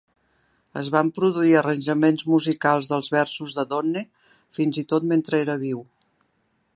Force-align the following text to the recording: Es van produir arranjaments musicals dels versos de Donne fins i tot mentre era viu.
Es 0.79 0.87
van 0.95 1.11
produir 1.17 1.51
arranjaments 1.57 2.25
musicals 2.31 2.89
dels 2.93 3.11
versos 3.17 3.55
de 3.59 3.67
Donne 3.77 4.03
fins 4.59 4.83
i 4.83 4.85
tot 4.95 5.07
mentre 5.15 5.43
era 5.45 5.59
viu. 5.69 5.89